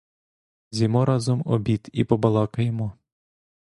[0.71, 2.93] З'їмо разом обід і побалакаємо.